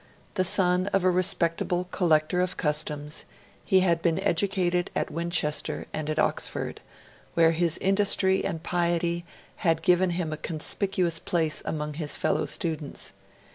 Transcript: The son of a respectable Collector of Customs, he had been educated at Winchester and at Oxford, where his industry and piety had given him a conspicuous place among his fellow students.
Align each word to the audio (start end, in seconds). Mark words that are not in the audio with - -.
The 0.33 0.43
son 0.43 0.87
of 0.87 1.03
a 1.03 1.11
respectable 1.11 1.83
Collector 1.91 2.41
of 2.41 2.57
Customs, 2.57 3.23
he 3.63 3.81
had 3.81 4.01
been 4.01 4.17
educated 4.21 4.89
at 4.95 5.11
Winchester 5.11 5.85
and 5.93 6.09
at 6.09 6.17
Oxford, 6.17 6.81
where 7.35 7.51
his 7.51 7.77
industry 7.77 8.43
and 8.43 8.63
piety 8.63 9.25
had 9.57 9.83
given 9.83 10.09
him 10.17 10.33
a 10.33 10.37
conspicuous 10.37 11.19
place 11.19 11.61
among 11.67 11.93
his 11.93 12.17
fellow 12.17 12.47
students. 12.47 13.13